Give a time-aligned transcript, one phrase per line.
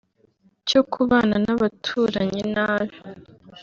[0.69, 2.95] cyo kubana n’abaturanyi nabi